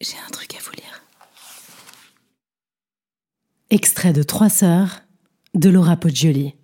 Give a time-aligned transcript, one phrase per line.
[0.00, 1.02] J'ai un truc à vous lire.
[3.70, 5.00] Extrait de Trois sœurs
[5.54, 6.54] de Laura Poggioli.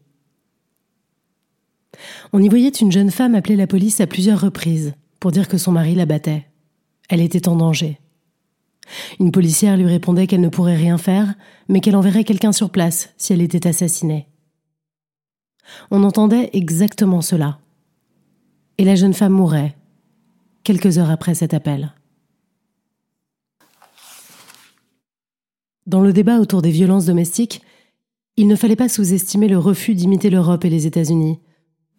[2.33, 5.59] On y voyait une jeune femme appeler la police à plusieurs reprises pour dire que
[5.59, 6.47] son mari la battait.
[7.09, 7.99] Elle était en danger.
[9.19, 11.35] Une policière lui répondait qu'elle ne pourrait rien faire,
[11.69, 14.29] mais qu'elle enverrait quelqu'un sur place si elle était assassinée.
[15.91, 17.59] On entendait exactement cela.
[18.79, 19.77] Et la jeune femme mourait,
[20.63, 21.95] quelques heures après cet appel.
[25.87, 27.61] Dans le débat autour des violences domestiques,
[28.37, 31.41] il ne fallait pas sous-estimer le refus d'imiter l'Europe et les États-Unis,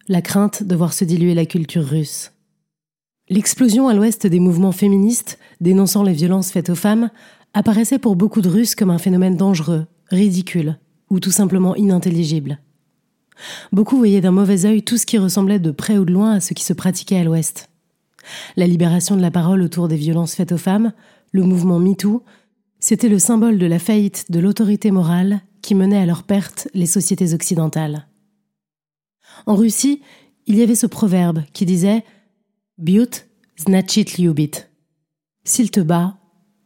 [0.08, 2.32] la crainte de voir se diluer la culture russe.
[3.28, 7.10] L'explosion à l'ouest des mouvements féministes dénonçant les violences faites aux femmes
[7.54, 10.78] apparaissait pour beaucoup de Russes comme un phénomène dangereux, ridicule
[11.08, 12.58] ou tout simplement inintelligible.
[13.72, 16.40] Beaucoup voyaient d'un mauvais œil tout ce qui ressemblait de près ou de loin à
[16.40, 17.68] ce qui se pratiquait à l'ouest.
[18.56, 20.92] La libération de la parole autour des violences faites aux femmes,
[21.32, 22.22] le mouvement MeToo,
[22.88, 26.86] c'était le symbole de la faillite de l'autorité morale qui menait à leur perte les
[26.86, 28.06] sociétés occidentales.
[29.46, 30.02] En Russie,
[30.46, 32.04] il y avait ce proverbe qui disait
[32.78, 33.26] Biut
[33.58, 34.52] znachit liubit.
[35.42, 36.16] S'il te bat,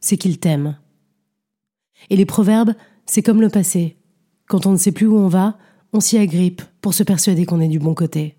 [0.01, 0.77] c'est qu'il t'aime.
[2.11, 2.75] Et les proverbes,
[3.07, 3.97] c'est comme le passé.
[4.47, 5.57] Quand on ne sait plus où on va,
[5.95, 8.37] on s'y agrippe pour se persuader qu'on est du bon côté.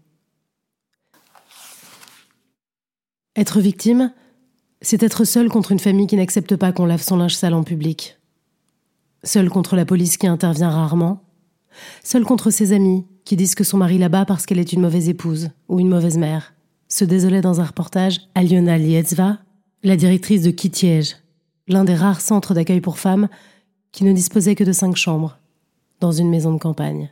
[3.36, 4.14] Être victime,
[4.82, 7.64] c'est être seul contre une famille qui n'accepte pas qu'on lave son linge sale en
[7.64, 8.18] public.
[9.24, 11.22] Seul contre la police qui intervient rarement.
[12.04, 15.10] Seul contre ses amis qui disent que son mari là-bas parce qu'elle est une mauvaise
[15.10, 16.54] épouse ou une mauvaise mère.
[16.88, 19.38] Se désolait dans un reportage Aliona Liezva,
[19.84, 21.16] la directrice de Kitiej,
[21.68, 23.30] l'un des rares centres d'accueil pour femmes
[23.92, 25.38] qui ne disposait que de cinq chambres,
[26.00, 27.10] dans une maison de campagne.